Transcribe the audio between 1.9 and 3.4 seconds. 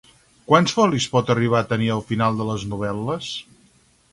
el final de les novel·les?